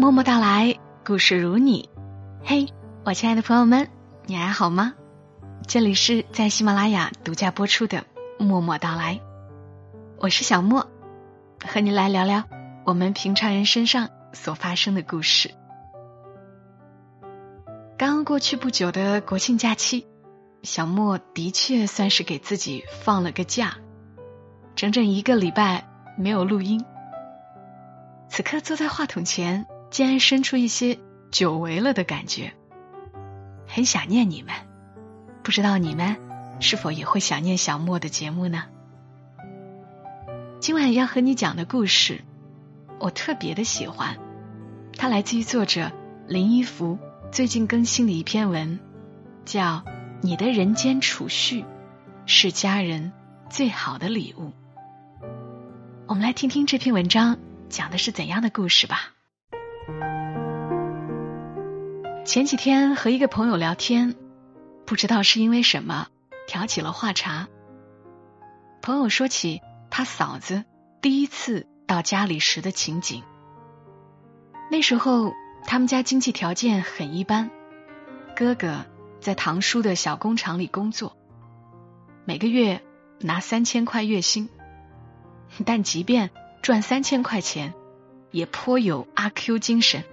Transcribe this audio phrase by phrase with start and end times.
[0.00, 1.90] 默默到来，故事如你。
[2.44, 2.68] 嘿，
[3.04, 3.88] 我亲爱的朋友们，
[4.26, 4.94] 你还好吗？
[5.66, 8.04] 这里是在喜马拉雅独家播出的
[8.44, 9.16] 《默默到来》，
[10.20, 10.86] 我是小莫，
[11.66, 12.44] 和你来聊聊
[12.84, 15.50] 我们平常人身上所发生的故事。
[17.98, 20.06] 刚刚过去不久的国庆假期，
[20.62, 23.78] 小莫的确算是给自己放了个假，
[24.76, 26.84] 整整一个礼拜没有录音。
[28.28, 30.98] 此刻坐在话筒前，竟然生出一些
[31.30, 32.52] 久违了的感觉，
[33.66, 34.54] 很想念你们。
[35.42, 36.16] 不知道你们
[36.60, 38.64] 是否也会想念小莫的节目呢？
[40.60, 42.22] 今晚要和你讲的故事，
[42.98, 44.18] 我特别的喜欢，
[44.96, 45.90] 它来自于作者
[46.26, 46.98] 林一福
[47.32, 48.78] 最近更新的一篇文，
[49.44, 49.62] 叫
[50.20, 51.64] 《你的人间储蓄
[52.26, 53.12] 是家人
[53.48, 54.48] 最好的礼物》。
[56.06, 57.38] 我们来听听这篇文章。
[57.70, 59.17] 讲的是怎样的故事吧？
[62.28, 64.14] 前几天和一个朋友聊天，
[64.84, 66.08] 不知道是因为什么
[66.46, 67.48] 挑起了话茬。
[68.82, 70.64] 朋友说起他嫂子
[71.00, 73.22] 第一次到家里时的情景。
[74.70, 75.32] 那时候
[75.64, 77.48] 他们家经济条件很一般，
[78.36, 78.84] 哥哥
[79.22, 81.16] 在堂叔的小工厂里工作，
[82.26, 82.82] 每个月
[83.20, 84.50] 拿三千块月薪，
[85.64, 86.28] 但即便
[86.60, 87.72] 赚三千块钱，
[88.30, 90.04] 也颇有阿 Q 精神，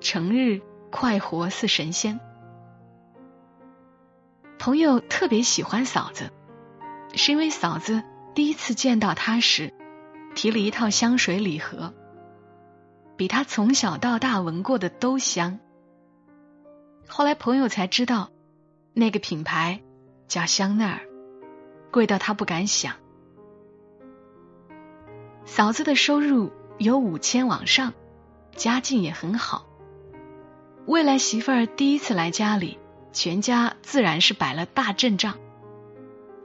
[0.00, 2.20] 成日快活似神仙。
[4.58, 6.32] 朋友特别喜欢嫂子，
[7.14, 8.02] 是因为嫂子
[8.34, 9.72] 第一次见到他时，
[10.34, 11.92] 提了一套香水礼盒，
[13.16, 15.58] 比他从小到大闻过的都香。
[17.06, 18.30] 后来朋友才知道，
[18.94, 19.82] 那个品牌
[20.26, 21.00] 叫香奈儿，
[21.92, 22.94] 贵到他不敢想。
[25.44, 27.92] 嫂子的收入有五千往上，
[28.56, 29.65] 家境也很好。
[30.86, 32.78] 未来媳妇儿第一次来家里，
[33.12, 35.38] 全家自然是摆了大阵仗。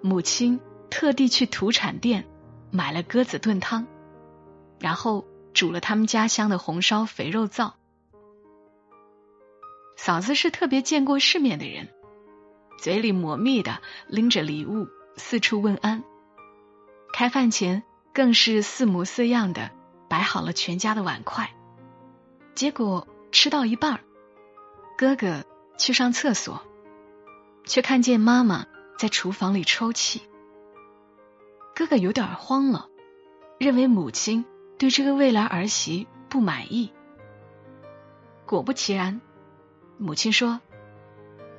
[0.01, 0.59] 母亲
[0.89, 2.25] 特地去土产店
[2.71, 3.85] 买了鸽子炖汤，
[4.79, 7.73] 然后煮了他们家乡的红烧肥肉燥。
[9.95, 11.87] 嫂子是特别见过世面的人，
[12.79, 14.87] 嘴里抹蜜的拎着礼物
[15.17, 16.03] 四处问安。
[17.13, 17.83] 开饭前。
[18.13, 19.71] 更是四模四样的
[20.09, 21.49] 摆好了全家的碗筷，
[22.55, 24.01] 结果吃到一半儿，
[25.01, 25.43] 哥哥
[25.79, 26.61] 去上厕所，
[27.65, 28.67] 却看见妈妈
[28.99, 30.21] 在厨房里抽泣。
[31.73, 32.87] 哥哥有点慌了，
[33.57, 34.45] 认为母亲
[34.77, 36.93] 对这个未来儿媳不满意。
[38.45, 39.21] 果不其然，
[39.97, 40.61] 母亲说：“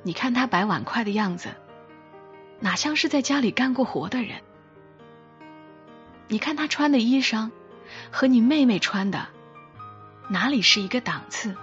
[0.03, 1.49] 你看他摆碗筷的样子，
[2.61, 4.41] 哪像是在家里干过活的人。”
[6.29, 7.51] 你看他穿的衣裳，
[8.09, 9.27] 和你妹妹穿的，
[10.29, 11.57] 哪里是一个档次？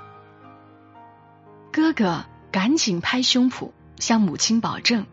[1.72, 5.06] 哥哥赶紧拍胸脯向母亲保证，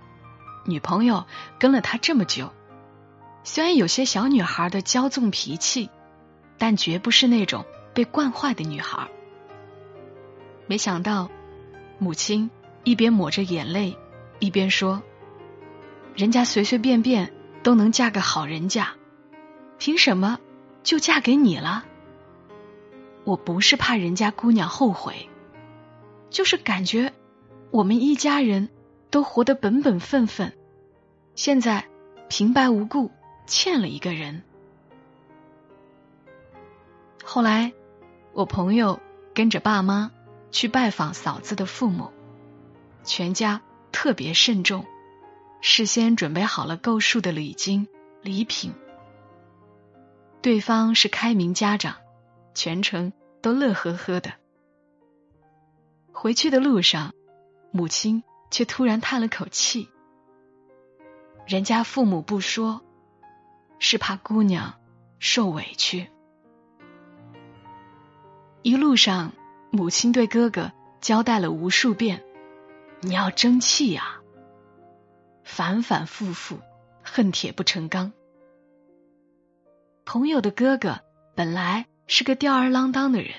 [0.66, 1.26] 女朋友
[1.60, 2.52] 跟了他这么久，
[3.44, 5.90] 虽然有些小女孩的骄纵脾气，
[6.58, 7.64] 但绝不是那种
[7.94, 9.08] 被惯坏的女孩。
[10.66, 11.30] 没想到，
[12.00, 12.50] 母亲
[12.84, 13.96] 一边抹着眼泪，
[14.40, 15.04] 一边说
[16.16, 17.32] ：“人家随随便便
[17.62, 18.96] 都能嫁个好人家。”
[19.78, 20.40] 凭什么
[20.82, 21.86] 就嫁给你了？
[23.24, 25.30] 我不是怕人家姑娘后悔，
[26.30, 27.14] 就是感觉
[27.72, 28.70] 我们一家人
[29.10, 30.54] 都活得本本分分，
[31.36, 31.86] 现在
[32.30, 33.12] 平白无故
[33.46, 34.44] 欠了一个人。
[37.24, 37.74] 后来
[38.34, 39.00] 我朋友
[39.34, 40.12] 跟着爸妈
[40.52, 42.12] 去拜访嫂子的父母，
[43.04, 43.62] 全家
[43.92, 44.86] 特别慎重，
[45.62, 47.88] 事先准备好了够数的礼金
[48.22, 48.74] 礼品。
[50.42, 51.96] 对方是开明家长，
[52.54, 53.12] 全程
[53.42, 54.34] 都乐呵呵的。
[56.20, 57.14] 回去的路上，
[57.70, 59.88] 母亲却突然叹了口气
[61.46, 62.82] ：“人家父母不说，
[63.78, 64.74] 是怕姑娘
[65.20, 66.10] 受委屈。”
[68.64, 69.32] 一路上，
[69.70, 70.72] 母亲对哥哥
[71.02, 72.24] 交代了无数遍
[73.02, 74.20] ：“你要争气呀！”
[75.46, 76.58] 反反复复，
[77.04, 78.12] 恨铁不成钢。
[80.04, 81.00] 朋友的哥哥
[81.36, 83.36] 本来是个吊儿郎当的人，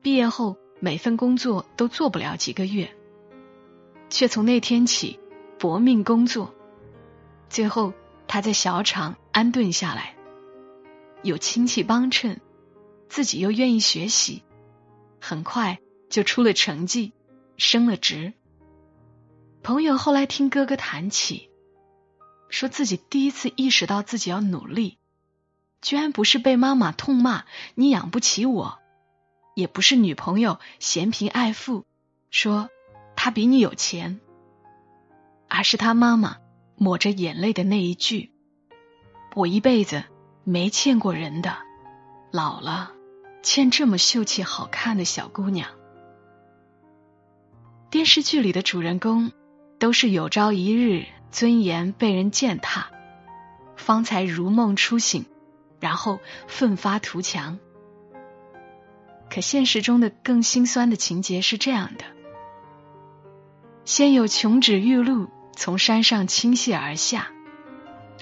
[0.00, 2.92] 毕业后每份工作都做不了几个月，
[4.10, 5.20] 却从那天起
[5.56, 6.52] 搏命工作，
[7.48, 7.94] 最后
[8.26, 10.16] 他在小厂安顿下来，
[11.22, 12.40] 有亲戚帮衬，
[13.08, 14.42] 自己又愿意学习，
[15.20, 15.78] 很快
[16.10, 17.12] 就出了成绩，
[17.56, 18.32] 升了职。
[19.62, 21.48] 朋友后来听哥哥谈起，
[22.48, 24.98] 说自己第一次意识到自己要努力。
[25.80, 27.44] 居然不是被妈妈痛骂
[27.76, 28.81] 你养不起我，
[29.54, 31.84] 也不是女朋友嫌贫爱富，
[32.30, 32.70] 说
[33.16, 34.20] 他比你有钱，
[35.48, 36.38] 而是他妈妈
[36.76, 38.30] 抹着眼泪的那一句
[39.36, 40.04] ：“我一辈子
[40.44, 41.56] 没欠过人的，
[42.30, 42.92] 老了
[43.42, 45.68] 欠这么秀气好看的小姑娘。”
[47.90, 49.32] 电视剧里的主人公
[49.78, 52.90] 都是有朝一日尊严被人践踏，
[53.76, 55.26] 方才如梦初醒，
[55.78, 56.18] 然后
[56.48, 57.58] 奋发图强。
[59.32, 62.04] 可现实中的更心酸的情节是这样的：
[63.86, 67.32] 先有琼脂玉露从山上倾泻而下，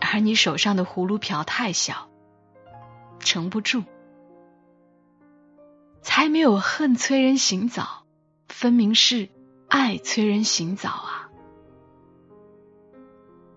[0.01, 2.09] 而你手上的葫芦瓢太小，
[3.19, 3.81] 盛不住；
[6.01, 8.05] 才没有恨催人醒早，
[8.47, 9.31] 分明是
[9.67, 11.29] 爱催人醒早啊！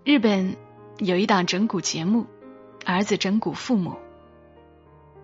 [0.04, 0.58] 日本
[0.98, 2.26] 有一档整蛊节目，
[2.84, 3.98] 儿子整蛊父母。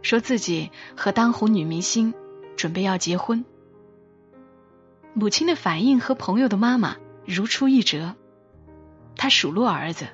[0.01, 2.13] 说自己和当红女明星
[2.59, 3.45] 准备要结婚，
[5.13, 8.17] 母亲的反应和朋友的妈妈如出一辙。
[9.15, 10.07] 他数落儿子：“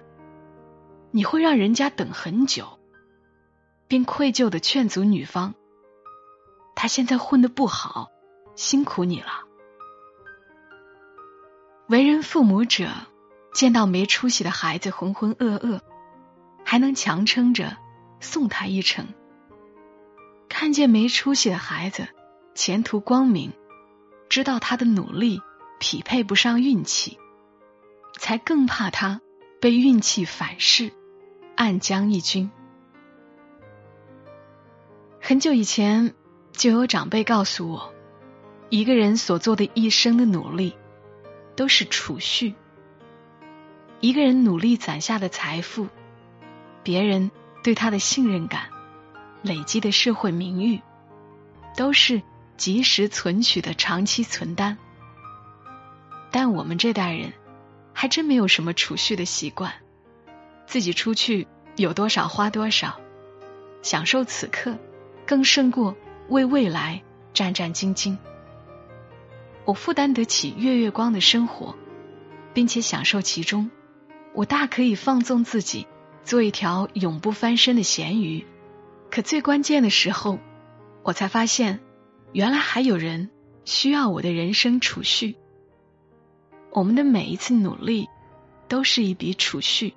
[1.09, 2.77] 你会让人家等很久。”
[3.89, 5.55] 并愧疚的劝阻女方
[6.77, 8.11] ：“他现在混的不好，
[8.55, 9.45] 辛苦你了。”
[11.89, 12.89] 为人父母者
[13.55, 15.79] 见到没出息的孩子浑浑噩噩，
[16.63, 17.75] 还能强撑着
[18.19, 19.07] 送他一程。
[20.47, 22.07] 看见没出息的孩子
[22.55, 23.51] 前途光明，
[24.29, 25.41] 知道他的努力
[25.77, 27.19] 匹配不上运气，
[28.17, 29.19] 才更怕他
[29.59, 30.93] 被运气反噬，
[31.57, 32.49] 暗将一军。
[35.19, 36.15] 很久以前
[36.53, 37.93] 就有长辈告诉我，
[38.69, 40.77] 一个人所做的一生的努力，
[41.57, 42.55] 都是储蓄。
[43.99, 45.89] 一个人努力攒下的财富，
[46.83, 47.31] 别人
[47.63, 48.69] 对他的信任感。
[49.41, 50.81] 累积的社会名誉，
[51.75, 52.23] 都是
[52.57, 54.77] 及时存取的长期存单。
[56.31, 57.33] 但我们这代人，
[57.93, 59.73] 还真没有什么储蓄的习惯，
[60.67, 62.99] 自己出去有多少花多少，
[63.81, 64.77] 享受此刻，
[65.25, 65.95] 更胜过
[66.29, 67.03] 为未来
[67.33, 68.17] 战战兢兢。
[69.63, 71.75] 我负担得起月月光的生活，
[72.53, 73.71] 并且享受其中，
[74.33, 75.87] 我大可以放纵自己，
[76.23, 78.45] 做一条永不翻身的咸鱼。
[79.09, 80.39] 可最关键的时候，
[81.01, 81.79] 我才发现，
[82.35, 83.29] 原来还有人
[83.63, 85.37] 需要我的人生储蓄。
[86.69, 88.09] 我们的每一次努力，
[88.67, 89.93] 都是一笔储蓄。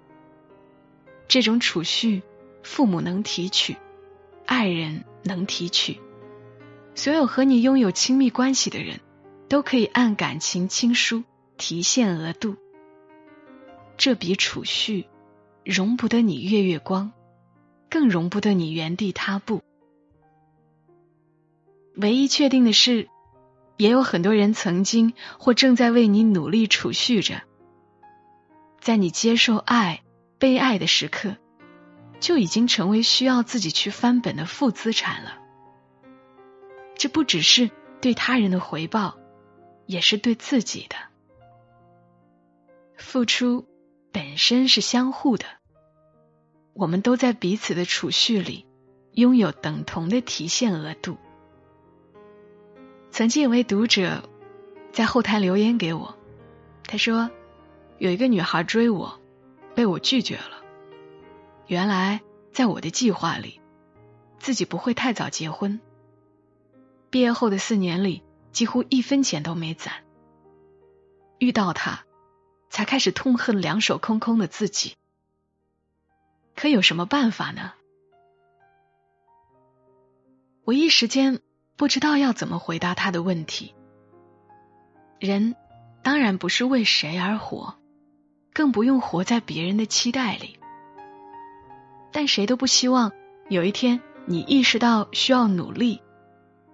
[1.26, 2.22] 这种储蓄，
[2.62, 3.76] 父母能提取，
[4.46, 5.98] 爱人能提取，
[6.94, 9.00] 所有和你拥有亲密关系的人，
[9.48, 11.24] 都可以按感情亲疏
[11.56, 12.54] 提现额度。
[13.96, 15.06] 这笔储蓄，
[15.64, 17.10] 容不得你月月光。
[17.90, 19.60] 更容不得你原地踏步。
[22.00, 23.08] 唯一确定的是，
[23.76, 27.42] 也有很多人曾经或正在为你努力储蓄着。
[28.80, 30.02] 在你接受爱、
[30.38, 31.36] 被爱的时刻，
[32.20, 35.40] 就已经成为需要自己去翻本的负资产了。
[36.96, 37.68] 这不只是
[38.00, 39.18] 对他人的回报，
[39.84, 40.94] 也是对自己的
[42.96, 43.66] 付出，
[44.12, 45.46] 本身是相互的。
[46.74, 48.66] 我们都在彼此的储蓄里
[49.14, 51.18] 拥有等同的提现额度。
[53.18, 54.22] 曾经有位读者
[54.92, 56.16] 在后台留言给我，
[56.84, 57.28] 他说
[57.98, 59.18] 有一个女孩追我，
[59.74, 60.62] 被我拒绝了。
[61.66, 62.20] 原来
[62.52, 63.60] 在我的计划里，
[64.38, 65.80] 自己不会太早结婚。
[67.10, 68.22] 毕业后的四年里，
[68.52, 70.04] 几乎一分钱都没攒。
[71.40, 72.04] 遇到他，
[72.70, 74.94] 才开始痛恨两手空空的自己。
[76.54, 77.72] 可有什么办法呢？
[80.62, 81.40] 我一时间
[81.78, 83.72] 不知道要怎么回答他的问题。
[85.20, 85.54] 人
[86.02, 87.76] 当然不是为谁而活，
[88.52, 90.58] 更不用活在别人的期待里。
[92.10, 93.12] 但谁都不希望
[93.48, 96.02] 有一天你意识到需要努力，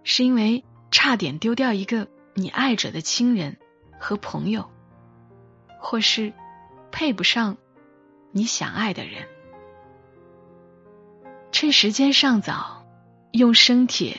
[0.05, 3.59] 是因为差点丢掉一个你爱着的亲人
[4.01, 4.71] 和朋友，
[5.81, 6.33] 或是
[6.91, 7.59] 配不上
[8.33, 9.29] 你想爱的人。
[11.53, 12.87] 趁时间尚早，
[13.33, 14.19] 用生铁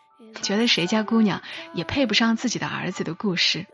[0.41, 1.41] 觉得谁家姑娘
[1.73, 3.65] 也配不上自己的儿子的故事。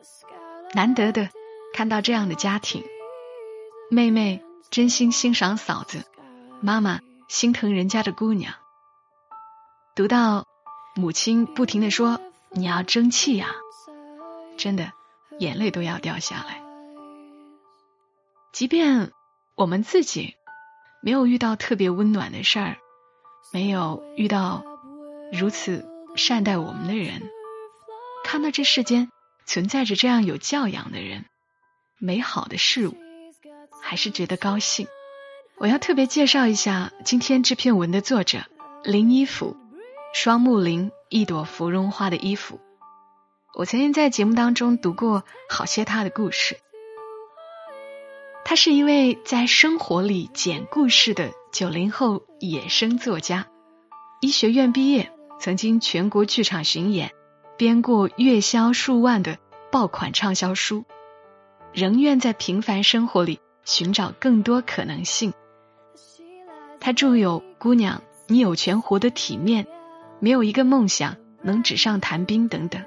[0.73, 1.29] 难得的
[1.73, 2.83] 看到这样的家庭，
[3.89, 6.03] 妹妹真心欣赏嫂子，
[6.61, 8.53] 妈妈心疼人家的姑娘。
[9.95, 10.45] 读到
[10.95, 12.19] 母亲不停的说
[12.51, 13.47] “你要争气呀”，
[14.57, 14.91] 真的
[15.39, 16.61] 眼泪都要掉下来。
[18.51, 19.11] 即便
[19.55, 20.35] 我们自己
[21.01, 22.77] 没有遇到特别温暖的事儿，
[23.53, 24.63] 没有遇到
[25.31, 27.29] 如此善待我们的人，
[28.25, 29.09] 看到这世间。
[29.45, 31.23] 存在着这样有教养的人，
[31.99, 32.97] 美好的事物，
[33.81, 34.89] 还是觉得高兴。
[35.57, 38.39] 我要特别介绍一下今天这篇文的作者
[38.83, 39.55] 林一甫，
[40.13, 42.59] 双木林一朵芙蓉花的衣服。
[43.55, 46.57] 我曾经在节目当中读过好些他的故事。
[48.43, 53.47] 他是一位在生活里讲故事的九零后野生作家，
[54.19, 55.09] 医学院毕业，
[55.39, 57.11] 曾经全国剧场巡演。
[57.57, 59.39] 编过月销数万的
[59.71, 60.85] 爆款畅销书，
[61.73, 65.33] 仍愿在平凡生活里寻找更多可能性。
[66.79, 69.65] 他著有《姑娘，你有权活得体面》，
[70.19, 72.85] 没有一个梦想能纸上谈兵等等。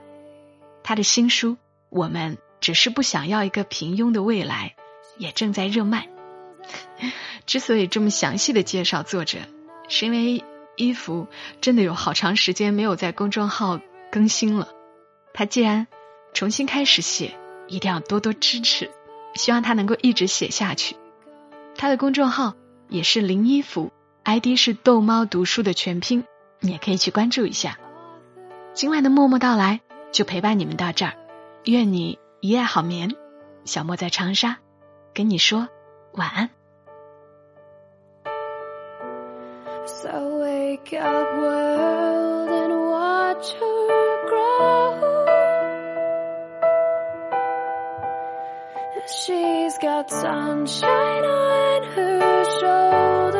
[0.84, 1.54] 他的新书
[1.88, 4.76] 《我们只是不想要一个平庸的未来》
[5.20, 6.08] 也正在热卖。
[7.44, 9.40] 之所以这么详细的介绍作者，
[9.88, 10.44] 是因为
[10.80, 11.28] 衣服
[11.60, 13.80] 真的有好长时间没有在公众号。
[14.12, 14.66] 更新了，
[15.32, 15.86] 他既然
[16.34, 17.36] 重新开始写，
[17.68, 18.90] 一定要多多支持，
[19.34, 20.96] 希望他能够一直写下去。
[21.76, 22.54] 他的公众号
[22.88, 23.92] 也是林衣服
[24.24, 26.24] ，ID 是逗猫读书的全拼，
[26.58, 27.78] 你也可以去关注一下。
[28.74, 31.14] 今晚的默默到来就陪伴你们到这儿，
[31.62, 33.14] 愿你一夜好眠。
[33.64, 34.58] 小莫在长沙
[35.14, 35.68] 跟你说
[36.14, 36.50] 晚安。
[39.86, 40.39] So
[40.70, 45.26] wake up world and watch her grow.
[49.24, 53.39] She's got sunshine on her shoulders.